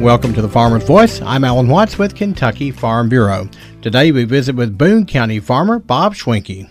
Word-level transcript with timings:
Welcome 0.00 0.32
to 0.34 0.42
the 0.42 0.48
Farmer's 0.48 0.84
Voice. 0.84 1.20
I'm 1.22 1.42
Alan 1.42 1.66
Watts 1.66 1.98
with 1.98 2.14
Kentucky 2.14 2.70
Farm 2.70 3.08
Bureau. 3.08 3.48
Today 3.82 4.12
we 4.12 4.22
visit 4.22 4.54
with 4.54 4.78
Boone 4.78 5.04
County 5.06 5.40
farmer 5.40 5.80
Bob 5.80 6.14
Schwenke. 6.14 6.70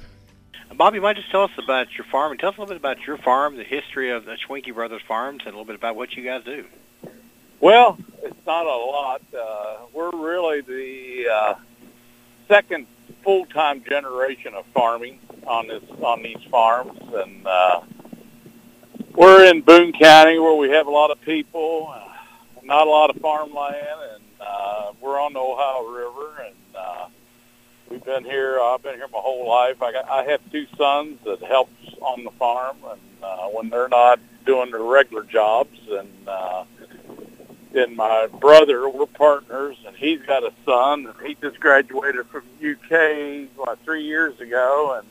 Bob, 0.78 0.96
you 0.96 1.02
might 1.02 1.18
just 1.18 1.30
tell 1.30 1.44
us 1.44 1.52
about 1.62 1.88
your 1.98 2.06
farm 2.06 2.32
and 2.32 2.40
tell 2.40 2.52
us 2.52 2.58
a 2.58 2.62
little 2.62 2.74
bit 2.74 2.80
about 2.80 3.06
your 3.06 3.18
farm, 3.18 3.58
the 3.58 3.66
history 3.66 4.12
of 4.12 4.24
the 4.24 4.38
Schwenke 4.38 4.74
Brothers 4.74 5.02
Farms, 5.06 5.42
and 5.42 5.48
a 5.48 5.52
little 5.52 5.66
bit 5.66 5.76
about 5.76 5.98
what 5.98 6.14
you 6.14 6.24
guys 6.24 6.46
do. 6.46 6.66
Well, 7.60 7.98
it's 8.24 8.46
not 8.46 8.66
a 8.66 8.70
lot. 8.70 9.22
Uh, 9.38 9.78
we're 9.92 10.12
really 10.12 10.62
the 10.62 11.30
uh, 11.30 11.56
second 12.48 12.88
full-time 13.26 13.84
generation 13.84 14.54
of 14.54 14.66
farming 14.68 15.20
on 15.46 15.68
this 15.68 15.84
on 16.02 16.24
these 16.24 16.42
farms, 16.50 16.98
and 17.14 17.46
uh, 17.46 17.82
we're 19.16 19.44
in 19.50 19.62
Boone 19.64 19.92
County 19.92 20.40
where 20.40 20.56
we 20.56 20.70
have 20.70 20.88
a 20.88 20.92
lot 20.92 21.12
of 21.12 21.20
people. 21.20 21.94
Uh, 21.94 22.07
not 22.68 22.86
a 22.86 22.90
lot 22.90 23.10
of 23.10 23.16
farmland, 23.22 23.76
and 24.14 24.24
uh, 24.42 24.92
we're 25.02 25.20
on 25.20 25.34
the 25.34 25.40
Ohio 25.40 25.88
River, 25.88 26.44
and 26.46 26.56
uh, 26.76 27.08
we've 27.90 28.04
been 28.04 28.26
here. 28.26 28.60
I've 28.60 28.84
been 28.84 28.96
here 28.96 29.08
my 29.08 29.20
whole 29.20 29.48
life. 29.48 29.82
I 29.82 29.94
got 29.94 30.10
I 30.10 30.24
have 30.26 30.42
two 30.52 30.68
sons 30.78 31.18
that 31.24 31.42
helps 31.42 31.72
on 32.02 32.26
the 32.26 32.32
farm, 32.32 32.78
and 32.92 33.00
uh, 33.24 33.48
when 33.48 33.70
they're 33.70 33.88
not 33.88 34.20
doing 34.46 34.72
their 34.72 34.84
regular 34.84 35.24
jobs, 35.24 35.80
and 35.90 36.10
uh, 36.28 36.66
then 37.72 37.96
my 37.96 38.28
brother, 38.28 38.90
we're 38.90 39.06
partners, 39.06 39.78
and 39.86 39.96
he's 39.96 40.22
got 40.24 40.44
a 40.44 40.52
son, 40.66 41.08
and 41.08 41.16
he 41.26 41.36
just 41.42 41.60
graduated 41.62 42.26
from 42.28 42.44
UK 42.58 43.48
what 43.56 43.80
three 43.86 44.04
years 44.04 44.40
ago, 44.42 45.00
and 45.00 45.08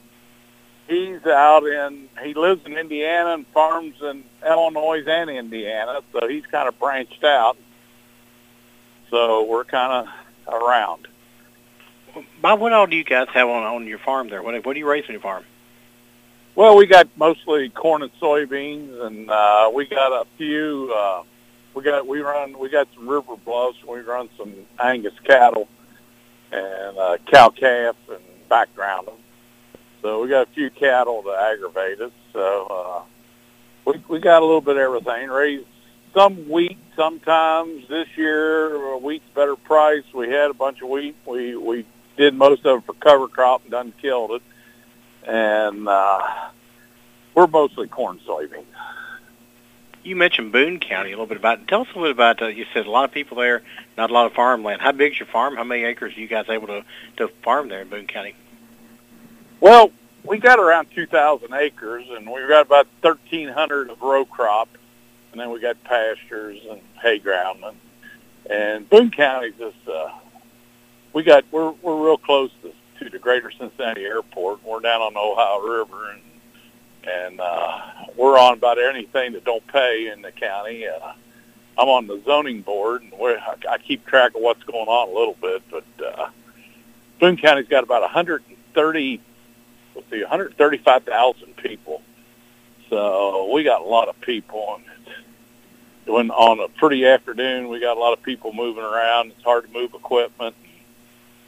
he's 0.89 1.25
out 1.27 1.65
in 1.65 2.09
he 2.23 2.35
lives 2.35 2.65
in 2.67 2.77
Indiana 2.77 3.35
and 3.35 3.47
farms 3.49 3.95
in 4.01 4.25
Illinois 4.47 5.03
and 5.07 5.31
Indiana, 5.31 6.01
so 6.13 6.29
he's 6.29 6.47
kind 6.47 6.69
of 6.69 6.79
branched 6.79 7.25
out. 7.25 7.57
So 9.11 9.45
we're 9.45 9.65
kind 9.65 10.09
of 10.49 10.55
around. 10.63 11.09
Bob, 12.41 12.61
what 12.61 12.73
all 12.73 12.87
do 12.87 12.97
you 12.97 13.05
guys 13.05 13.29
have 13.33 13.49
on 13.49 13.63
on 13.63 13.87
your 13.87 13.99
farm 13.99 14.29
there? 14.29 14.43
What 14.43 14.65
what 14.65 14.73
do 14.75 14.79
you 14.79 14.89
raise 14.89 15.05
on 15.05 15.13
your 15.13 15.21
farm? 15.21 15.45
Well, 16.55 16.77
we 16.77 16.87
got 16.87 17.09
mostly 17.17 17.69
corn 17.69 18.03
and 18.03 18.11
soybeans, 18.19 19.05
and 19.05 19.31
uh, 19.31 19.71
we 19.73 19.87
got 19.87 20.23
a 20.23 20.27
few. 20.39 20.93
Uh, 20.95 21.23
we 21.75 21.83
got 21.83 22.07
we 22.07 22.21
run 22.21 22.59
we 22.59 22.71
got 22.71 22.89
some 22.95 23.09
river 23.09 23.37
bluffs. 23.37 23.85
We 23.85 24.01
run 24.01 24.31
some 24.39 24.55
Angus 24.83 25.13
cattle 25.25 25.69
and 26.51 26.99
uh, 26.99 27.19
cow 27.27 27.51
calf 27.51 27.97
and 28.09 28.23
background 28.49 29.09
them. 29.09 29.17
So 30.07 30.23
we 30.23 30.29
got 30.29 30.47
a 30.47 30.51
few 30.53 30.71
cattle 30.71 31.25
to 31.25 31.31
aggravate 31.31 32.01
us. 32.01 32.13
So 32.33 32.67
uh, 32.71 33.03
we 33.85 34.01
we 34.07 34.21
got 34.21 34.41
a 34.41 34.45
little 34.45 34.61
bit 34.61 34.77
of 34.77 34.83
everything. 34.83 35.29
Raised 35.29 35.67
some 36.15 36.49
wheat 36.49 36.79
sometimes. 36.95 37.89
This 37.89 38.07
year, 38.15 38.95
uh, 38.95 38.99
wheat's 38.99 39.25
better 39.35 39.57
price. 39.57 40.05
We 40.15 40.29
had 40.29 40.53
a 40.53 40.55
bunch 40.55 40.81
of 40.81 40.91
wheat. 40.91 41.17
We 41.27 41.57
we 41.57 41.87
did 42.17 42.35
most 42.35 42.65
of 42.65 42.79
it 42.79 42.87
for 42.87 42.93
cover 42.93 43.27
crop 43.27 43.63
and 43.63 43.73
done 43.73 43.93
killed 44.01 44.31
it. 44.31 44.43
And 45.25 45.89
uh, 45.89 46.51
we're 47.35 47.49
mostly 47.49 47.89
corn 47.89 48.21
soybeans. 48.25 48.63
You 50.05 50.15
mentioned 50.15 50.53
Boone 50.53 50.79
County 50.79 51.11
a 51.11 51.15
little 51.15 51.27
bit 51.27 51.37
about. 51.37 51.67
Tell 51.67 51.81
us 51.81 51.89
a 51.97 51.99
little 51.99 52.05
bit 52.05 52.13
about. 52.13 52.43
Uh, 52.43 52.47
you 52.47 52.65
said 52.73 52.87
a 52.87 52.91
lot 52.93 53.07
of 53.07 53.11
people 53.11 53.39
there, 53.39 53.63
not 53.99 54.11
a 54.11 54.13
lot 54.13 54.27
of 54.27 54.35
farmland. 54.35 54.81
How 54.81 54.93
big's 54.93 55.19
your 55.19 55.27
farm? 55.27 55.57
How 55.57 55.65
many 55.65 55.83
acres 55.83 56.17
are 56.17 56.21
you 56.21 56.29
guys 56.29 56.49
able 56.49 56.69
to 56.69 56.85
to 57.17 57.27
farm 57.43 57.69
there 57.69 57.83
in 57.83 57.89
Boone 57.89 58.07
County? 58.07 58.37
Well, 59.61 59.91
we 60.25 60.39
got 60.39 60.59
around 60.59 60.89
2,000 60.95 61.53
acres, 61.55 62.05
and 62.11 62.31
we've 62.31 62.49
got 62.49 62.67
about 62.67 62.87
1,300 63.01 63.91
of 63.91 64.03
row 64.03 64.25
crop, 64.25 64.69
and 65.33 65.41
then 65.41 65.51
we 65.51 65.61
got 65.61 65.83
pastures 65.85 66.61
and 66.69 66.81
hay 67.01 67.19
ground. 67.19 67.65
And, 67.65 67.77
and 68.51 68.91
Boone 68.91 69.11
County 69.11 69.53
just, 69.59 69.89
uh, 69.89 70.11
we 71.13 71.23
got, 71.23 71.45
we're, 71.51 71.71
we're 71.71 72.05
real 72.05 72.19
close 72.19 72.51
to, 72.63 72.73
to 73.05 73.11
the 73.11 73.19
greater 73.19 73.51
Cincinnati 73.51 74.05
airport. 74.05 74.63
We're 74.65 74.81
down 74.81 75.01
on 75.01 75.15
the 75.15 75.21
Ohio 75.21 75.61
River, 75.61 76.11
and, 76.11 76.21
and 77.09 77.41
uh, 77.41 77.81
we're 78.17 78.39
on 78.39 78.55
about 78.55 78.79
anything 78.79 79.33
that 79.33 79.45
don't 79.45 79.67
pay 79.69 80.11
in 80.13 80.23
the 80.23 80.33
county. 80.33 80.87
Uh, 80.87 81.13
I'm 81.79 81.89
on 81.89 82.07
the 82.07 82.21
zoning 82.27 82.61
board, 82.61 83.03
and 83.03 83.13
we're, 83.13 83.39
I, 83.39 83.57
I 83.71 83.79
keep 83.79 84.05
track 84.07 84.35
of 84.35 84.43
what's 84.43 84.63
going 84.65 84.89
on 84.89 85.09
a 85.09 85.13
little 85.13 85.37
bit, 85.41 85.63
but 85.71 85.85
uh, 86.05 86.29
Boone 87.21 87.39
County's 87.39 87.69
got 87.69 87.85
about 87.85 88.03
130 88.03 88.53
let's 89.17 89.23
see, 90.11 90.21
135,000 90.21 91.57
people. 91.57 92.03
So 92.89 93.51
we 93.53 93.65
got 93.65 93.81
a 93.81 93.85
lot 93.85 94.09
of 94.09 94.21
people, 94.21 94.77
and 94.77 95.15
when 96.07 96.31
on 96.31 96.61
a 96.61 96.69
pretty 96.69 97.05
afternoon, 97.07 97.69
we 97.69 97.81
got 97.81 97.97
a 97.97 98.01
lot 98.01 98.13
of 98.13 98.23
people 98.23 98.53
moving 98.53 98.85
around. 98.85 99.33
It's 99.33 99.43
hard 99.43 99.67
to 99.67 99.73
move 99.73 99.95
equipment. 99.95 100.55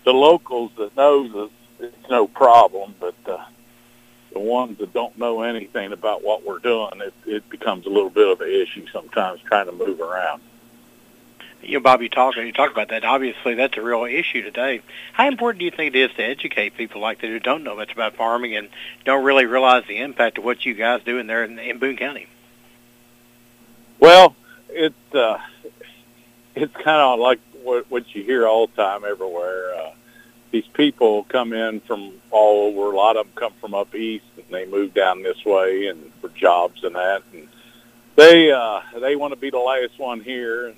The 0.04 0.12
locals 0.12 0.72
that 0.78 0.96
knows 0.96 1.34
us, 1.34 1.50
it's 1.78 2.10
no 2.10 2.26
problem, 2.26 2.94
but 2.98 3.14
uh, 3.26 3.44
the 4.32 4.40
ones 4.40 4.78
that 4.78 4.92
don't 4.92 5.16
know 5.16 5.42
anything 5.42 5.92
about 5.92 6.24
what 6.24 6.44
we're 6.44 6.58
doing, 6.58 7.00
it, 7.00 7.14
it 7.24 7.48
becomes 7.50 7.86
a 7.86 7.90
little 7.90 8.10
bit 8.10 8.28
of 8.28 8.40
an 8.40 8.50
issue 8.50 8.86
sometimes 8.92 9.40
trying 9.42 9.66
to 9.66 9.72
move 9.72 10.00
around 10.00 10.42
you 11.62 11.74
know, 11.74 11.80
Bob, 11.80 12.02
you 12.02 12.08
talk 12.08 12.36
you 12.36 12.52
talk 12.52 12.70
about 12.70 12.88
that. 12.88 13.04
Obviously, 13.04 13.54
that's 13.54 13.76
a 13.76 13.82
real 13.82 14.04
issue 14.04 14.42
today. 14.42 14.80
How 15.12 15.28
important 15.28 15.58
do 15.58 15.64
you 15.64 15.70
think 15.70 15.94
it 15.94 15.98
is 15.98 16.16
to 16.16 16.22
educate 16.22 16.76
people 16.76 17.00
like 17.00 17.20
that 17.20 17.26
who 17.26 17.38
don't 17.40 17.64
know 17.64 17.76
much 17.76 17.92
about 17.92 18.14
farming 18.14 18.56
and 18.56 18.68
don't 19.04 19.24
really 19.24 19.46
realize 19.46 19.84
the 19.86 19.98
impact 19.98 20.38
of 20.38 20.44
what 20.44 20.64
you 20.64 20.74
guys 20.74 21.02
do 21.04 21.18
in 21.18 21.26
there 21.26 21.44
in, 21.44 21.58
in 21.58 21.78
Boone 21.78 21.96
County? 21.96 22.26
Well, 23.98 24.36
it's 24.68 25.14
uh, 25.14 25.38
it's 26.54 26.74
kind 26.74 27.00
of 27.00 27.18
like 27.18 27.40
what, 27.62 27.90
what 27.90 28.14
you 28.14 28.22
hear 28.22 28.46
all 28.46 28.68
the 28.68 28.74
time 28.74 29.04
everywhere. 29.04 29.74
Uh, 29.74 29.90
these 30.50 30.66
people 30.66 31.24
come 31.24 31.52
in 31.52 31.80
from 31.80 32.12
all 32.30 32.68
over. 32.68 32.92
A 32.92 32.96
lot 32.96 33.16
of 33.16 33.26
them 33.26 33.32
come 33.34 33.52
from 33.60 33.74
up 33.74 33.94
east, 33.94 34.24
and 34.36 34.46
they 34.50 34.64
move 34.64 34.94
down 34.94 35.22
this 35.22 35.44
way 35.44 35.86
and 35.86 36.12
for 36.20 36.28
jobs 36.30 36.84
and 36.84 36.94
that. 36.94 37.22
And 37.32 37.48
they 38.16 38.50
uh, 38.52 38.80
they 39.00 39.16
want 39.16 39.32
to 39.32 39.38
be 39.38 39.50
the 39.50 39.58
last 39.58 39.98
one 39.98 40.20
here. 40.20 40.68
And 40.68 40.76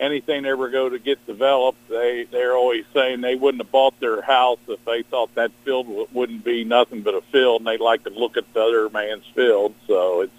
anything 0.00 0.44
ever 0.46 0.68
go 0.70 0.88
to 0.88 0.98
get 0.98 1.24
developed, 1.26 1.88
they 1.88 2.26
they're 2.30 2.54
always 2.54 2.84
saying 2.92 3.20
they 3.20 3.34
wouldn't 3.34 3.62
have 3.62 3.70
bought 3.72 3.98
their 4.00 4.22
house 4.22 4.58
if 4.68 4.84
they 4.84 5.02
thought 5.02 5.34
that 5.34 5.52
field 5.64 5.86
wouldn't 6.12 6.44
be 6.44 6.64
nothing 6.64 7.02
but 7.02 7.14
a 7.14 7.22
field, 7.32 7.60
and 7.60 7.66
they 7.66 7.78
like 7.78 8.04
to 8.04 8.10
look 8.10 8.36
at 8.36 8.52
the 8.54 8.62
other 8.62 8.88
man's 8.90 9.26
field. 9.34 9.74
So 9.86 10.22
it's 10.22 10.32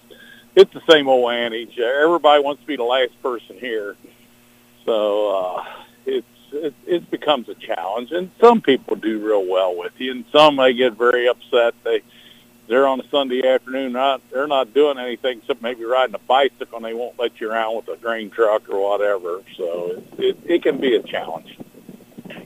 it's 0.56 0.74
the 0.74 0.82
same 0.90 1.08
old 1.08 1.32
adage. 1.32 1.78
Everybody 1.80 2.44
wants 2.44 2.62
to 2.62 2.68
be 2.68 2.76
the 2.76 2.84
last 2.84 3.22
person 3.22 3.58
here, 3.60 3.96
so 4.86 5.30
uh, 5.58 5.66
it's 6.06 6.28
it, 6.52 6.74
it 6.86 7.12
becomes 7.12 7.50
a 7.50 7.56
challenge. 7.56 8.12
And 8.12 8.32
some 8.40 8.62
people 8.62 8.96
do 8.96 9.26
real 9.26 9.46
well 9.46 9.76
with 9.76 9.94
you, 9.98 10.12
and 10.12 10.26
some 10.32 10.56
they 10.56 10.74
get 10.74 10.94
very 10.94 11.28
upset. 11.28 11.74
They 11.84 12.02
they're 12.68 12.88
on 12.88 13.00
a 13.00 13.08
Sunday 13.10 13.48
afternoon. 13.48 13.94
Not 13.94 14.22
they're 14.32 14.48
not 14.48 14.74
doing 14.74 14.98
anything 14.98 15.40
except 15.40 15.62
maybe 15.62 15.86
riding 15.86 16.16
a 16.16 16.20
bicycle, 16.20 16.78
and 16.78 16.86
they 16.86 16.94
won't 16.94 17.20
let 17.20 17.40
you 17.40 17.52
around 17.52 17.76
with 17.76 17.88
a 17.90 17.98
grain 17.98 18.30
truck 18.30 18.70
or 18.70 18.82
whatever. 18.82 19.42
So 19.58 19.92
it 19.92 20.04
it, 20.18 20.38
it 20.46 20.64
can 20.64 20.80
be 20.80 20.96
a 20.96 21.04
challenge. 21.04 21.58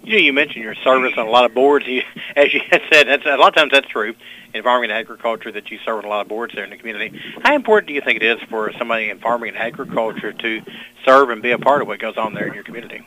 You 0.03 0.13
know, 0.17 0.23
you 0.23 0.33
mentioned 0.33 0.63
your 0.63 0.75
service 0.75 1.13
on 1.17 1.27
a 1.27 1.29
lot 1.29 1.45
of 1.45 1.53
boards. 1.53 1.85
You, 1.87 2.01
as 2.35 2.53
you 2.53 2.61
had 2.69 2.81
said, 2.91 3.07
that's, 3.07 3.25
a 3.25 3.37
lot 3.37 3.49
of 3.49 3.55
times 3.55 3.71
that's 3.71 3.87
true 3.87 4.15
in 4.53 4.63
farming 4.63 4.89
and 4.89 4.97
agriculture 4.99 5.51
that 5.51 5.69
you 5.69 5.77
serve 5.85 5.99
on 5.99 6.05
a 6.05 6.07
lot 6.07 6.21
of 6.21 6.27
boards 6.27 6.55
there 6.55 6.63
in 6.63 6.71
the 6.71 6.77
community. 6.77 7.21
How 7.43 7.53
important 7.53 7.87
do 7.87 7.93
you 7.93 8.01
think 8.01 8.17
it 8.17 8.23
is 8.23 8.41
for 8.49 8.71
somebody 8.73 9.09
in 9.09 9.19
farming 9.19 9.49
and 9.49 9.57
agriculture 9.57 10.33
to 10.33 10.61
serve 11.05 11.29
and 11.29 11.41
be 11.41 11.51
a 11.51 11.59
part 11.59 11.81
of 11.81 11.87
what 11.87 11.99
goes 11.99 12.17
on 12.17 12.33
there 12.33 12.47
in 12.47 12.55
your 12.55 12.63
community? 12.63 13.05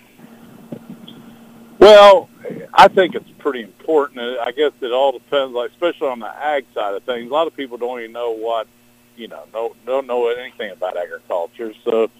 Well, 1.79 2.31
I 2.75 2.89
think 2.89 3.15
it's 3.15 3.29
pretty 3.39 3.63
important. 3.63 4.21
I 4.21 4.51
guess 4.53 4.73
it 4.81 4.93
all 4.93 5.13
depends, 5.13 5.55
like 5.55 5.71
especially 5.73 6.09
on 6.09 6.21
the 6.21 6.29
ag 6.29 6.65
side 6.75 6.95
of 6.95 7.03
things. 7.03 7.31
A 7.31 7.33
lot 7.33 7.47
of 7.47 7.55
people 7.55 7.77
don't 7.77 8.01
even 8.01 8.13
know 8.13 8.31
what, 8.31 8.67
you 9.17 9.29
know, 9.29 9.45
no, 9.53 9.77
don't 9.85 10.07
know 10.07 10.29
anything 10.29 10.71
about 10.71 10.97
agriculture. 10.97 11.75
So 11.85 12.11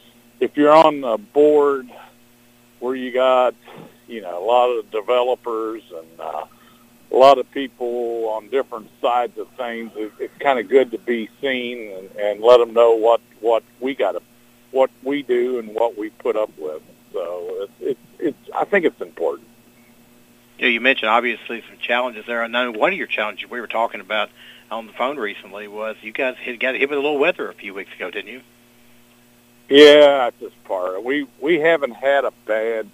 if 0.41 0.57
you're 0.57 0.73
on 0.73 1.05
a 1.05 1.17
board 1.17 1.89
where 2.81 2.95
you 2.95 3.13
got, 3.13 3.55
you 4.07 4.21
know, 4.21 4.43
a 4.43 4.45
lot 4.45 4.69
of 4.69 4.91
developers 4.91 5.83
and 5.95 6.21
uh, 6.21 6.45
a 7.11 7.17
lot 7.17 7.39
of 7.39 7.51
people 7.53 8.29
on 8.29 8.49
different 8.49 8.91
sides 9.01 9.39
of 9.39 9.49
things, 9.57 9.91
it, 9.97 10.13
it's 10.19 10.37
kind 10.39 10.59
of 10.59 10.69
good 10.69 10.91
to 10.91 10.99
be 10.99 11.31
seen 11.41 11.93
and, 11.93 12.11
and 12.17 12.41
let 12.43 12.59
them 12.59 12.75
know 12.75 12.95
what 12.95 13.23
what 13.41 13.63
we 13.81 13.95
got 13.95 14.13
to, 14.13 14.23
what 14.71 14.91
we 15.03 15.23
do 15.23 15.59
and 15.59 15.75
what 15.75 15.97
we 15.97 16.11
put 16.11 16.37
up 16.37 16.51
with. 16.59 16.83
So 17.15 17.47
it's 17.63 17.73
it's, 17.81 18.01
it's 18.19 18.51
I 18.55 18.67
think 18.67 18.85
it's 18.85 19.01
important 19.01 19.49
you 20.63 20.69
know, 20.69 20.73
you 20.75 20.81
mentioned 20.81 21.11
obviously 21.11 21.61
some 21.69 21.77
challenges 21.79 22.25
there. 22.25 22.41
I 22.41 22.47
know 22.47 22.71
one 22.71 22.93
of 22.93 22.99
your 22.99 23.09
challenges 23.09 23.51
we 23.51 23.61
were 23.61 23.67
talking 23.67 24.01
about 24.01 24.31
on 24.71 24.87
the 24.87 24.93
phone 24.93 25.19
recently 25.19 25.67
was 25.67 25.97
you 26.03 26.13
guys 26.13 26.37
had 26.37 26.61
got 26.61 26.77
hit 26.77 26.89
with 26.89 26.99
a 26.99 27.03
little 27.03 27.19
weather 27.19 27.51
a 27.51 27.55
few 27.55 27.75
weeks 27.75 27.93
ago, 27.97 28.13
didn't 28.13 28.31
you? 28.31 28.43
Yeah, 29.69 30.31
that's 30.31 30.39
just 30.39 30.65
part. 30.65 31.03
We 31.03 31.27
we 31.41 31.59
haven't 31.59 31.95
had 31.95 32.25
a 32.25 32.33
bad 32.47 32.89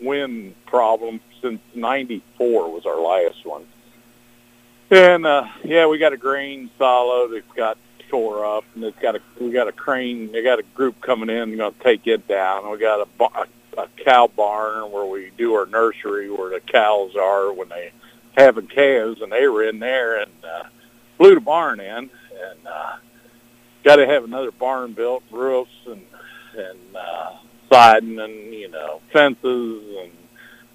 wind 0.00 0.54
problem 0.64 1.20
since 1.42 1.60
'94 1.74 2.72
was 2.72 2.86
our 2.86 2.98
last 2.98 3.44
one. 3.44 3.66
And 4.90 5.26
uh, 5.26 5.48
yeah, 5.64 5.88
we 5.88 5.98
got 5.98 6.14
a 6.14 6.16
grain 6.16 6.70
silo 6.78 7.28
that's 7.28 7.44
got 7.54 7.76
tore 8.08 8.46
up, 8.46 8.64
and 8.74 8.84
it's 8.84 8.98
got 9.00 9.16
a 9.16 9.20
we 9.38 9.50
got 9.50 9.68
a 9.68 9.72
crane. 9.72 10.32
They 10.32 10.42
got 10.42 10.60
a 10.60 10.62
group 10.62 11.02
coming 11.02 11.28
in, 11.28 11.58
going 11.58 11.74
to 11.74 11.80
take 11.80 12.06
it 12.06 12.26
down. 12.26 12.70
We 12.70 12.78
got 12.78 13.06
a, 13.06 13.24
a, 13.24 13.46
a 13.78 13.88
cow 14.04 14.28
barn 14.28 14.90
where 14.90 15.04
we 15.04 15.30
do 15.36 15.54
our 15.54 15.66
nursery, 15.66 16.30
where 16.30 16.50
the 16.50 16.60
cows 16.60 17.16
are 17.16 17.52
when 17.52 17.68
they 17.68 17.92
having 18.36 18.66
calves, 18.66 19.20
and 19.20 19.32
they 19.32 19.46
were 19.48 19.64
in 19.64 19.78
there 19.78 20.20
and 20.20 20.32
uh, 20.44 20.64
blew 21.18 21.34
the 21.34 21.40
barn 21.40 21.80
in, 21.80 21.96
and 21.96 22.66
uh, 22.66 22.96
got 23.82 23.96
to 23.96 24.06
have 24.06 24.24
another 24.24 24.50
barn 24.50 24.92
built, 24.92 25.22
roofs 25.30 25.70
and 25.86 26.04
and 26.56 26.96
uh, 26.96 27.32
siding, 27.70 28.18
and 28.18 28.54
you 28.54 28.68
know 28.68 29.00
fences 29.12 29.96
and 30.02 30.12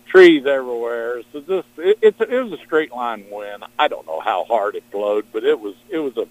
trees 0.08 0.46
everywhere. 0.46 1.22
So 1.32 1.40
this 1.42 1.66
it, 1.78 2.00
it's 2.02 2.22
it 2.22 2.44
was 2.44 2.54
a 2.54 2.64
straight 2.64 2.92
line 2.92 3.26
win. 3.32 3.62
I 3.78 3.88
don't 3.88 4.08
know 4.08 4.20
how 4.20 4.44
hard 4.46 4.76
it 4.76 4.90
blowed, 4.92 5.26
but 5.32 5.44
it 5.44 5.60
was 5.60 5.76
it 5.90 6.00
was 6.00 6.18
a 6.18 6.28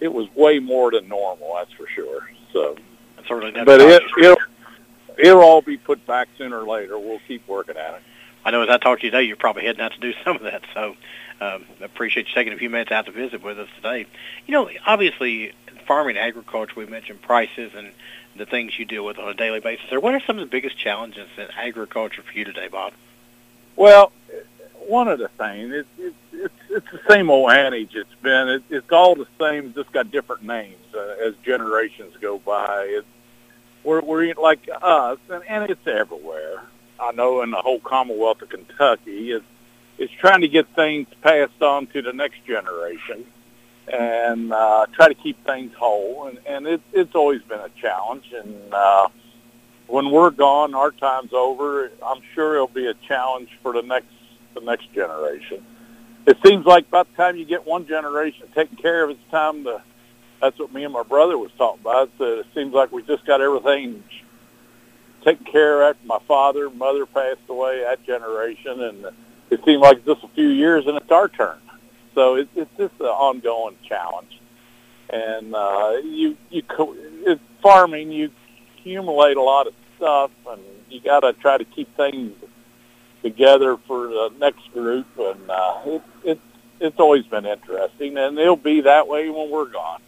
it 0.00 0.12
was 0.12 0.28
way 0.34 0.58
more 0.58 0.90
than 0.90 1.08
normal. 1.08 1.54
That's 1.56 1.72
for 1.72 1.86
sure. 1.88 2.28
So 2.52 2.76
certainly, 3.26 3.64
but 3.64 3.80
it 3.80 4.02
it'll, 4.18 4.36
it'll 5.18 5.42
all 5.42 5.62
be 5.62 5.76
put 5.76 6.06
back 6.06 6.28
sooner 6.38 6.60
or 6.60 6.66
later. 6.66 6.98
We'll 6.98 7.20
keep 7.26 7.46
working 7.48 7.76
at 7.76 7.94
it. 7.94 8.02
I 8.44 8.50
know 8.50 8.62
as 8.62 8.68
I 8.68 8.76
talk 8.76 9.00
to 9.00 9.06
you 9.06 9.10
today, 9.10 9.22
you're 9.22 9.36
probably 9.36 9.64
heading 9.64 9.80
out 9.80 9.92
to 9.92 10.00
do 10.00 10.12
some 10.24 10.36
of 10.36 10.42
that. 10.42 10.62
So 10.74 10.96
um, 11.40 11.64
appreciate 11.80 12.28
you 12.28 12.34
taking 12.34 12.52
a 12.52 12.56
few 12.56 12.70
minutes 12.70 12.92
out 12.92 13.06
to 13.06 13.12
visit 13.12 13.42
with 13.42 13.58
us 13.58 13.68
today. 13.76 14.06
You 14.46 14.52
know, 14.52 14.70
obviously, 14.86 15.52
farming 15.86 16.16
and 16.16 16.26
agriculture, 16.26 16.74
we 16.76 16.86
mentioned 16.86 17.22
prices 17.22 17.72
and 17.74 17.92
the 18.36 18.46
things 18.46 18.78
you 18.78 18.84
deal 18.84 19.04
with 19.04 19.18
on 19.18 19.28
a 19.28 19.34
daily 19.34 19.60
basis. 19.60 19.92
Or 19.92 20.00
what 20.00 20.14
are 20.14 20.20
some 20.26 20.38
of 20.38 20.44
the 20.44 20.50
biggest 20.50 20.76
challenges 20.76 21.28
in 21.36 21.46
agriculture 21.56 22.22
for 22.22 22.32
you 22.32 22.44
today, 22.44 22.68
Bob? 22.68 22.92
Well, 23.76 24.12
one 24.86 25.08
of 25.08 25.18
the 25.18 25.28
things 25.28 25.72
it's 25.72 25.88
it's 25.98 26.16
it's, 26.32 26.54
it's 26.68 26.90
the 26.90 27.00
same 27.08 27.30
old 27.30 27.50
adage. 27.50 27.94
It's 27.94 28.14
been 28.22 28.48
it, 28.48 28.62
it's 28.70 28.90
all 28.90 29.14
the 29.14 29.26
same, 29.40 29.72
just 29.72 29.92
got 29.92 30.10
different 30.10 30.42
names 30.42 30.76
uh, 30.94 31.16
as 31.24 31.34
generations 31.44 32.14
go 32.20 32.38
by. 32.38 32.84
It's 32.88 33.06
we're 33.84 34.00
we're 34.00 34.34
like 34.34 34.68
us, 34.82 35.18
and, 35.30 35.44
and 35.46 35.70
it's 35.70 35.86
everywhere. 35.86 36.62
I 36.98 37.12
know 37.12 37.42
in 37.42 37.50
the 37.50 37.60
whole 37.60 37.80
Commonwealth 37.80 38.42
of 38.42 38.48
Kentucky, 38.48 39.32
it's 39.32 39.44
it's 39.98 40.12
trying 40.12 40.40
to 40.40 40.48
get 40.48 40.66
things 40.74 41.06
passed 41.22 41.62
on 41.62 41.86
to 41.88 42.02
the 42.02 42.12
next 42.12 42.44
generation 42.46 43.24
and 43.86 44.52
uh, 44.52 44.86
try 44.92 45.08
to 45.08 45.14
keep 45.14 45.44
things 45.44 45.72
whole. 45.74 46.26
And, 46.26 46.38
and 46.46 46.66
it, 46.66 46.80
it's 46.92 47.14
always 47.14 47.42
been 47.42 47.60
a 47.60 47.68
challenge. 47.80 48.32
And 48.32 48.72
uh, 48.72 49.08
when 49.86 50.10
we're 50.10 50.30
gone, 50.30 50.74
our 50.74 50.90
time's 50.90 51.32
over. 51.32 51.90
I'm 52.04 52.22
sure 52.34 52.54
it'll 52.54 52.66
be 52.68 52.86
a 52.86 52.94
challenge 52.94 53.50
for 53.62 53.72
the 53.72 53.82
next 53.82 54.08
the 54.54 54.60
next 54.60 54.92
generation. 54.92 55.64
It 56.26 56.38
seems 56.44 56.64
like 56.64 56.90
by 56.90 57.02
the 57.02 57.12
time 57.16 57.36
you 57.36 57.44
get 57.44 57.66
one 57.66 57.86
generation 57.86 58.48
taken 58.54 58.76
care 58.76 59.04
of, 59.04 59.10
it's 59.10 59.30
time 59.30 59.64
to. 59.64 59.82
That's 60.44 60.58
what 60.58 60.74
me 60.74 60.84
and 60.84 60.92
my 60.92 61.02
brother 61.02 61.38
was 61.38 61.50
talking 61.56 61.80
about. 61.80 62.10
So 62.18 62.40
it 62.40 62.46
seems 62.54 62.74
like 62.74 62.92
we 62.92 63.02
just 63.02 63.24
got 63.24 63.40
everything 63.40 64.04
taken 65.24 65.46
care 65.46 65.80
of 65.80 65.96
after 65.96 66.06
my 66.06 66.18
father, 66.28 66.68
mother 66.68 67.06
passed 67.06 67.40
away, 67.48 67.80
that 67.80 68.04
generation, 68.04 68.82
and 68.82 69.06
it 69.48 69.64
seemed 69.64 69.80
like 69.80 70.04
just 70.04 70.22
a 70.22 70.28
few 70.28 70.48
years 70.48 70.86
and 70.86 70.98
it's 70.98 71.10
our 71.10 71.28
turn. 71.28 71.56
So 72.14 72.34
it, 72.34 72.48
it's 72.54 72.70
just 72.76 72.92
an 73.00 73.06
ongoing 73.06 73.78
challenge. 73.88 74.38
And 75.08 75.54
uh, 75.54 76.00
you 76.04 76.36
you 76.50 76.62
it's 77.26 77.40
farming, 77.62 78.12
you 78.12 78.30
accumulate 78.76 79.38
a 79.38 79.42
lot 79.42 79.66
of 79.66 79.72
stuff, 79.96 80.30
and 80.46 80.60
you 80.90 81.00
got 81.00 81.20
to 81.20 81.32
try 81.32 81.56
to 81.56 81.64
keep 81.64 81.96
things 81.96 82.36
together 83.22 83.78
for 83.86 84.08
the 84.08 84.30
next 84.38 84.70
group. 84.74 85.06
And 85.18 85.50
uh, 85.50 85.80
it, 85.86 86.02
it's 86.22 86.40
it's 86.80 87.00
always 87.00 87.24
been 87.24 87.46
interesting, 87.46 88.18
and 88.18 88.38
it'll 88.38 88.56
be 88.56 88.82
that 88.82 89.08
way 89.08 89.30
when 89.30 89.50
we're 89.50 89.70
gone. 89.70 90.00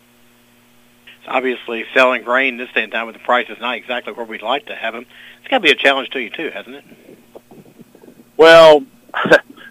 Obviously, 1.27 1.85
selling 1.93 2.23
grain 2.23 2.57
this 2.57 2.71
day 2.73 2.83
and 2.83 2.93
time 2.93 3.07
with 3.07 3.15
the 3.15 3.23
prices 3.23 3.57
not 3.61 3.77
exactly 3.77 4.13
where 4.13 4.27
we'd 4.27 4.43
like 4.43 4.67
to 4.67 4.75
have 4.75 4.95
them, 4.95 5.07
it's 5.41 5.49
got 5.49 5.59
to 5.59 5.63
be 5.63 5.71
a 5.71 5.75
challenge 5.75 6.11
to 6.11 6.21
you 6.21 6.31
too, 6.31 6.51
hasn't 6.51 6.77
it? 6.77 6.85
Well, 8.37 8.85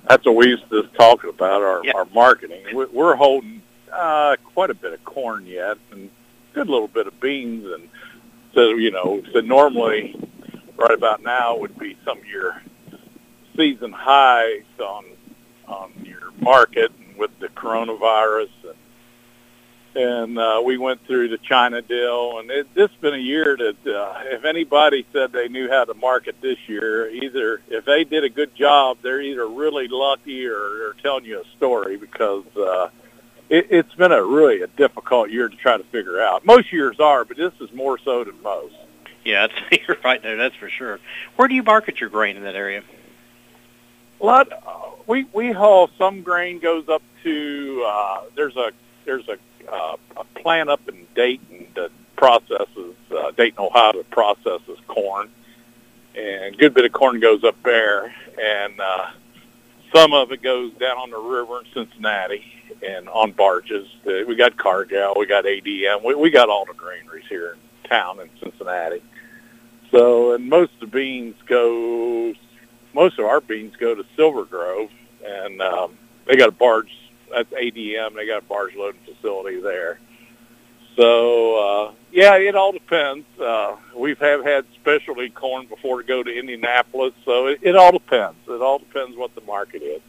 that's 0.08 0.26
what 0.26 0.36
we 0.36 0.48
used 0.48 0.70
to 0.70 0.84
talk 0.98 1.24
about 1.24 1.62
our 1.62 1.84
yep. 1.86 1.96
our 1.96 2.06
marketing. 2.06 2.64
We're 2.74 3.16
holding 3.16 3.62
uh, 3.92 4.36
quite 4.54 4.70
a 4.70 4.74
bit 4.74 4.94
of 4.94 5.04
corn 5.06 5.46
yet, 5.46 5.78
and 5.92 6.10
a 6.10 6.56
good 6.56 6.70
little 6.70 6.88
bit 6.88 7.08
of 7.08 7.20
beans, 7.20 7.66
and 7.66 7.90
so 8.54 8.70
you 8.70 8.92
know, 8.92 9.24
so 9.34 9.42
normally 9.42 10.16
right 10.78 10.92
about 10.92 11.24
now 11.24 11.58
would 11.58 11.78
be 11.78 11.98
some 12.06 12.18
of 12.18 12.26
your 12.26 12.62
season 13.56 13.92
highs 13.92 14.64
on 14.80 15.06
on 15.68 15.92
your 16.04 16.32
market, 16.40 16.92
and 17.00 17.18
with 17.18 17.32
the 17.40 17.48
coronavirus 17.50 18.50
and 19.96 20.38
uh, 20.38 20.62
we 20.64 20.78
went 20.78 21.06
through 21.08 21.30
the 21.30 21.38
China 21.38 21.82
deal, 21.82 22.40
and 22.40 22.52
it, 22.52 22.74
this 22.76 22.92
has 22.92 23.00
been 23.00 23.14
a 23.14 23.18
year 23.18 23.56
that 23.56 23.88
uh, 23.88 24.20
if 24.26 24.44
anybody 24.44 25.06
said 25.14 25.32
they 25.32 25.48
knew 25.48 25.70
how 25.70 25.86
to 25.86 25.94
market 25.94 26.36
this 26.42 26.58
year, 26.68 27.10
either 27.10 27.62
if 27.70 27.86
they 27.86 28.04
did 28.04 28.26
a 28.26 28.30
good 28.30 28.54
job, 28.56 28.98
they're 29.02 29.22
either 29.22 29.48
really 29.48 29.88
lucky 29.88 30.46
or, 30.48 30.58
or 30.58 30.96
telling 31.02 31.24
you 31.24 31.40
a 31.40 31.46
story 31.56 31.96
because 31.96 32.44
uh, 32.58 32.90
it, 33.50 33.68
it's 33.70 33.94
been 33.96 34.12
a 34.12 34.22
really 34.22 34.62
a 34.62 34.68
difficult 34.68 35.30
year 35.30 35.48
to 35.48 35.56
try 35.56 35.78
to 35.78 35.84
figure 35.86 36.22
out. 36.22 36.46
Most 36.46 36.74
years 36.74 37.00
are, 37.00 37.24
but 37.24 37.38
this 37.38 37.54
is 37.62 37.72
more 37.72 37.98
so 37.98 38.26
than 38.26 38.42
most. 38.42 38.76
Yeah, 39.24 39.48
you're 39.88 39.98
right 40.04 40.22
there. 40.22 40.36
That's 40.36 40.56
for 40.56 40.70
sure. 40.70 41.00
Where 41.38 41.48
do 41.48 41.56
you 41.56 41.64
market 41.64 42.02
your 42.02 42.10
grain 42.10 42.36
in 42.36 42.44
that 42.44 42.56
area? 42.56 42.84
A 44.20 44.26
lot. 44.26 44.52
Uh, 44.52 44.92
we 45.08 45.26
we 45.34 45.52
haul 45.52 45.90
some 45.98 46.22
grain 46.22 46.60
goes 46.60 46.90
up 46.90 47.02
to. 47.24 47.84
Uh, 47.88 48.22
there's 48.36 48.56
a 48.56 48.72
there's 49.06 49.28
a 49.30 49.38
uh, 49.72 49.98
a 50.18 50.24
plant 50.40 50.70
up 50.70 50.82
in 50.88 51.08
Dayton 51.16 51.68
that 51.76 51.92
processes 52.16 52.96
uh, 53.12 53.32
Dayton, 53.32 53.60
Ohio, 53.60 53.94
that 53.94 54.10
processes 54.10 54.80
corn, 54.88 55.30
and 56.16 56.56
a 56.56 56.58
good 56.58 56.74
bit 56.74 56.86
of 56.86 56.94
corn 56.94 57.20
goes 57.20 57.44
up 57.44 57.56
there, 57.64 58.14
and 58.42 58.80
uh, 58.80 59.12
some 59.94 60.14
of 60.14 60.32
it 60.32 60.42
goes 60.42 60.72
down 60.74 60.98
on 60.98 61.10
the 61.10 61.18
river 61.18 61.60
in 61.60 61.66
Cincinnati 61.74 62.44
and 62.86 63.08
on 63.10 63.32
barges. 63.32 63.88
Uh, 64.06 64.26
we 64.28 64.36
got 64.36 64.58
Cargill, 64.58 65.14
we 65.18 65.26
got 65.26 65.46
ADM, 65.46 66.04
we, 66.04 66.16
we 66.16 66.30
got 66.30 66.50
all 66.50 66.66
the 66.66 66.74
granaries 66.74 67.26
here 67.28 67.54
in 67.54 67.90
town 67.90 68.20
in 68.20 68.30
Cincinnati. 68.42 69.02
So, 69.92 70.34
and 70.34 70.50
most 70.50 70.74
of 70.74 70.80
the 70.82 70.88
beans 70.88 71.36
go, 71.46 72.34
most 72.94 73.20
of 73.20 73.26
our 73.26 73.42
beans 73.42 73.76
go 73.78 73.96
to 73.96 74.06
Silver 74.16 74.46
Grove, 74.46 74.90
and 75.26 75.62
um, 75.62 75.98
they 76.26 76.36
got 76.36 76.50
a 76.50 76.54
barge 76.54 76.92
that's 77.36 77.52
ADM. 77.52 78.16
They 78.16 78.26
got 78.26 78.44
a 78.44 78.46
barge 78.46 78.76
loading 78.76 79.02
facility 79.06 79.60
there. 79.60 80.00
So 80.96 81.58
uh, 81.58 81.92
yeah, 82.12 82.36
it 82.38 82.56
all 82.56 82.72
depends. 82.72 83.26
Uh, 83.40 83.76
we've 83.96 84.20
have 84.20 84.44
had 84.44 84.66
specialty 84.76 85.30
corn 85.30 85.68
before 85.68 86.02
to 86.02 86.08
go 86.08 86.24
to 86.24 86.32
Indianapolis, 86.32 87.14
so 87.26 87.48
it, 87.48 87.60
it 87.62 87.76
all 87.76 87.92
depends. 87.92 88.38
It 88.48 88.62
all 88.62 88.80
depends 88.80 89.18
what 89.18 89.36
the 89.36 89.42
market 89.42 89.82
is. 89.82 90.02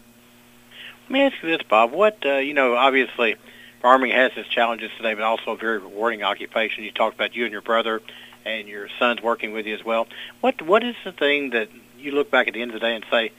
Let 1.04 1.10
me 1.10 1.22
ask 1.22 1.42
you 1.42 1.50
this, 1.50 1.66
Bob. 1.68 1.92
What 1.92 2.24
uh, 2.24 2.36
you 2.36 2.54
know, 2.54 2.76
obviously, 2.76 3.36
farming 3.82 4.12
has 4.12 4.32
its 4.36 4.48
challenges 4.48 4.90
today, 4.96 5.14
but 5.14 5.24
also 5.24 5.52
a 5.52 5.56
very 5.56 5.78
rewarding 5.78 6.22
occupation. 6.22 6.84
You 6.84 6.92
talked 6.92 7.16
about 7.16 7.34
you 7.34 7.44
and 7.44 7.52
your 7.52 7.62
brother 7.62 8.00
and 8.44 8.68
your 8.68 8.88
sons 9.00 9.20
working 9.20 9.52
with 9.52 9.66
you 9.66 9.74
as 9.74 9.84
well. 9.84 10.06
What 10.40 10.62
what 10.62 10.84
is 10.84 10.94
the 11.04 11.12
thing 11.12 11.50
that 11.50 11.68
you 11.98 12.12
look 12.12 12.30
back 12.30 12.46
at 12.46 12.54
the 12.54 12.62
end 12.62 12.70
of 12.70 12.74
the 12.74 12.86
day 12.86 12.94
and 12.94 13.04
say, 13.10 13.32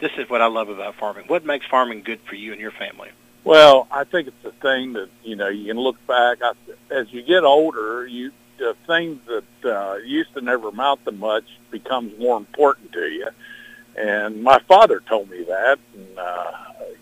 "This 0.00 0.12
is 0.16 0.30
what 0.30 0.40
I 0.40 0.46
love 0.46 0.70
about 0.70 0.94
farming"? 0.94 1.24
What 1.26 1.44
makes 1.44 1.66
farming 1.66 2.02
good 2.02 2.20
for 2.20 2.34
you 2.34 2.52
and 2.52 2.60
your 2.60 2.70
family? 2.70 3.10
Well, 3.44 3.86
I 3.90 4.04
think 4.04 4.28
it's 4.28 4.44
a 4.44 4.52
thing 4.52 4.94
that 4.94 5.10
you 5.22 5.36
know 5.36 5.48
you 5.48 5.66
can 5.66 5.78
look 5.78 6.04
back 6.06 6.38
I, 6.42 6.52
as 6.90 7.12
you 7.12 7.22
get 7.22 7.44
older. 7.44 8.06
You 8.06 8.32
the 8.58 8.74
things 8.86 9.20
that 9.26 9.70
uh, 9.70 9.96
used 9.96 10.32
to 10.34 10.40
never 10.40 10.68
amount 10.68 11.04
to 11.04 11.12
much 11.12 11.44
becomes 11.70 12.18
more 12.18 12.36
important 12.36 12.92
to 12.92 13.06
you. 13.06 13.28
And 13.96 14.42
my 14.42 14.60
father 14.60 15.00
told 15.00 15.28
me 15.28 15.44
that. 15.44 15.78
And 15.94 16.18
uh, 16.18 16.52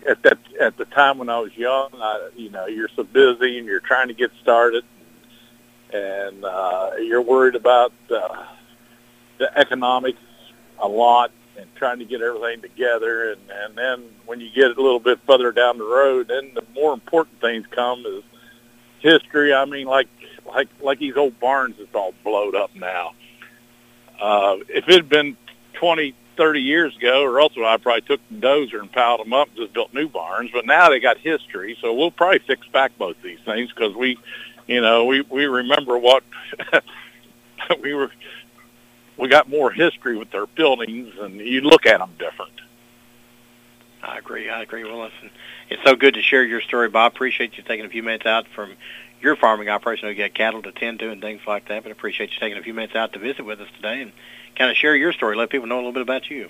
at 0.07 0.21
that 0.23 0.37
at 0.59 0.77
the 0.77 0.85
time 0.85 1.17
when 1.17 1.29
I 1.29 1.39
was 1.39 1.55
young, 1.55 1.89
I, 1.93 2.29
you 2.35 2.49
know, 2.49 2.65
you're 2.65 2.89
so 2.95 3.03
busy 3.03 3.57
and 3.57 3.65
you're 3.65 3.79
trying 3.79 4.09
to 4.09 4.13
get 4.13 4.31
started, 4.41 4.83
and 5.93 6.43
uh, 6.43 6.91
you're 6.99 7.21
worried 7.21 7.55
about 7.55 7.93
uh, 8.13 8.45
the 9.37 9.57
economics 9.57 10.19
a 10.79 10.87
lot 10.87 11.31
and 11.57 11.67
trying 11.75 11.99
to 11.99 12.05
get 12.05 12.21
everything 12.21 12.61
together. 12.61 13.31
And, 13.31 13.41
and 13.49 13.75
then 13.75 14.03
when 14.25 14.39
you 14.39 14.49
get 14.49 14.77
a 14.77 14.81
little 14.81 14.99
bit 14.99 15.19
further 15.27 15.51
down 15.51 15.77
the 15.77 15.85
road, 15.85 16.27
then 16.29 16.51
the 16.53 16.63
more 16.73 16.93
important 16.93 17.39
things 17.41 17.65
come 17.71 18.05
is 18.05 18.23
history. 18.99 19.53
I 19.53 19.65
mean, 19.65 19.87
like 19.87 20.07
like 20.45 20.69
like 20.81 20.99
these 20.99 21.15
old 21.15 21.39
barns 21.39 21.75
that's 21.77 21.93
all 21.93 22.13
blowed 22.23 22.55
up 22.55 22.75
now. 22.75 23.13
Uh, 24.19 24.57
if 24.69 24.87
it 24.87 24.93
had 24.93 25.09
been 25.09 25.35
20, 25.73 26.15
30 26.37 26.61
years 26.61 26.95
ago, 26.95 27.23
or 27.23 27.39
else 27.39 27.53
I 27.57 27.77
probably 27.77 28.01
took 28.01 28.21
the 28.29 28.37
dozer 28.37 28.79
and 28.79 28.91
piled 28.91 29.21
them 29.21 29.33
up 29.33 29.49
and 29.49 29.57
just 29.57 29.73
built 29.73 29.93
new 29.93 30.07
barns. 30.07 30.51
But 30.53 30.65
now 30.65 30.89
they 30.89 30.99
got 30.99 31.17
history, 31.17 31.77
so 31.81 31.93
we'll 31.93 32.11
probably 32.11 32.39
fix 32.39 32.67
back 32.67 32.97
both 32.97 33.17
these 33.21 33.39
things 33.45 33.71
because 33.73 33.95
we, 33.95 34.17
you 34.67 34.81
know, 34.81 35.05
we 35.05 35.21
we 35.21 35.45
remember 35.45 35.97
what 35.97 36.23
we 37.81 37.93
were 37.93 38.11
we 39.17 39.27
got 39.27 39.49
more 39.49 39.71
history 39.71 40.17
with 40.17 40.31
their 40.31 40.45
buildings, 40.45 41.13
and 41.19 41.35
you 41.35 41.61
look 41.61 41.85
at 41.85 41.99
them 41.99 42.11
different. 42.17 42.51
I 44.01 44.17
agree. 44.17 44.49
I 44.49 44.61
agree. 44.61 44.83
Well, 44.83 45.01
listen, 45.01 45.31
it's 45.69 45.81
so 45.83 45.95
good 45.95 46.15
to 46.15 46.21
share 46.21 46.43
your 46.43 46.61
story, 46.61 46.89
Bob. 46.89 47.13
Appreciate 47.13 47.57
you 47.57 47.63
taking 47.63 47.85
a 47.85 47.89
few 47.89 48.03
minutes 48.03 48.25
out 48.25 48.47
from 48.53 48.75
your 49.21 49.35
farming 49.35 49.69
operation. 49.69 50.09
You 50.09 50.15
got 50.15 50.33
cattle 50.33 50.61
to 50.63 50.71
tend 50.71 50.99
to 50.99 51.09
and 51.09 51.21
things 51.21 51.41
like 51.47 51.69
that. 51.69 51.83
But 51.83 51.91
appreciate 51.91 52.31
you 52.31 52.39
taking 52.39 52.57
a 52.57 52.63
few 52.63 52.73
minutes 52.73 52.95
out 52.95 53.13
to 53.13 53.19
visit 53.19 53.45
with 53.45 53.61
us 53.61 53.69
today 53.77 54.01
and 54.01 54.11
kind 54.55 54.69
of 54.69 54.75
share 54.75 54.95
your 54.95 55.13
story, 55.13 55.35
let 55.35 55.49
people 55.49 55.67
know 55.67 55.75
a 55.75 55.77
little 55.77 55.93
bit 55.93 56.01
about 56.01 56.29
you. 56.29 56.49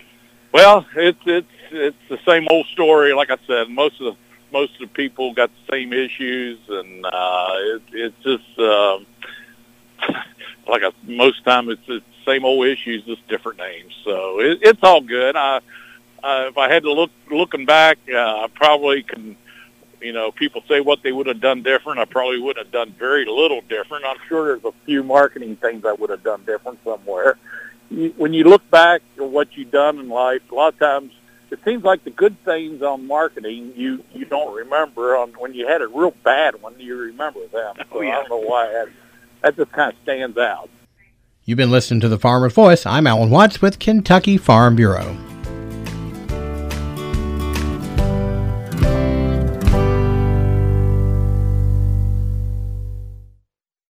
Well, 0.51 0.85
it's 0.95 1.19
it's 1.25 1.47
it's 1.71 1.97
the 2.09 2.19
same 2.25 2.47
old 2.49 2.67
story. 2.67 3.13
Like 3.13 3.29
I 3.29 3.37
said, 3.47 3.69
most 3.69 3.99
of 4.01 4.13
the 4.13 4.17
most 4.51 4.73
of 4.73 4.79
the 4.81 4.87
people 4.87 5.33
got 5.33 5.49
the 5.49 5.73
same 5.73 5.93
issues, 5.93 6.59
and 6.69 7.05
uh, 7.05 7.53
it, 7.55 7.81
it's 7.91 8.23
just 8.23 8.59
um, 8.59 9.05
like 10.67 10.83
I, 10.83 10.91
most 11.07 11.43
time 11.43 11.69
it's 11.69 11.85
the 11.87 12.01
same 12.25 12.45
old 12.45 12.67
issues, 12.67 13.03
just 13.03 13.27
different 13.27 13.59
names. 13.59 13.93
So 14.03 14.39
it, 14.39 14.59
it's 14.61 14.83
all 14.83 15.01
good. 15.01 15.35
I 15.35 15.59
uh, 16.23 16.45
if 16.49 16.57
I 16.57 16.71
had 16.71 16.83
to 16.83 16.91
look 16.91 17.11
looking 17.29 17.65
back, 17.65 17.97
uh, 18.11 18.17
I 18.17 18.47
probably 18.53 19.03
can. 19.03 19.37
You 20.01 20.11
know, 20.11 20.33
people 20.33 20.61
say 20.67 20.81
what 20.81 21.01
they 21.01 21.13
would 21.13 21.27
have 21.27 21.39
done 21.39 21.63
different. 21.63 21.97
I 21.97 22.03
probably 22.03 22.37
would 22.37 22.57
have 22.57 22.71
done 22.71 22.93
very 22.99 23.23
little 23.25 23.61
different. 23.61 24.03
I'm 24.03 24.17
sure 24.27 24.47
there's 24.47 24.65
a 24.65 24.73
few 24.85 25.01
marketing 25.01 25.55
things 25.55 25.85
I 25.85 25.93
would 25.93 26.09
have 26.09 26.23
done 26.23 26.43
different 26.43 26.79
somewhere. 26.83 27.37
You, 27.89 28.13
when 28.17 28.33
you 28.33 28.43
look 28.43 28.69
back 28.69 29.01
at 29.17 29.23
what 29.23 29.55
you've 29.55 29.71
done 29.71 29.99
in 29.99 30.09
life, 30.09 30.41
a 30.51 30.55
lot 30.55 30.73
of 30.73 30.79
times 30.79 31.13
it 31.51 31.59
seems 31.63 31.85
like 31.85 32.03
the 32.03 32.09
good 32.09 32.35
things 32.43 32.81
on 32.81 33.07
marketing 33.07 33.73
you 33.77 34.03
you 34.13 34.25
don't 34.25 34.53
remember. 34.53 35.15
On 35.15 35.29
when 35.33 35.53
you 35.53 35.67
had 35.67 35.81
a 35.81 35.87
real 35.87 36.13
bad 36.23 36.61
one, 36.61 36.75
you 36.79 36.97
remember 36.97 37.47
them. 37.47 37.75
So 37.77 37.85
oh, 37.93 38.01
yeah. 38.01 38.09
I 38.09 38.13
don't 38.15 38.29
know 38.29 38.49
why 38.49 38.67
that, 38.73 38.89
that 39.41 39.55
just 39.55 39.71
kind 39.71 39.93
of 39.93 39.97
stands 40.03 40.37
out. 40.37 40.69
You've 41.45 41.57
been 41.57 41.71
listening 41.71 41.99
to 41.99 42.07
the 42.07 42.17
Farmer's 42.17 42.53
Voice. 42.53 42.85
I'm 42.85 43.05
Alan 43.05 43.29
Watts 43.29 43.61
with 43.61 43.77
Kentucky 43.77 44.37
Farm 44.37 44.77
Bureau. 44.77 45.32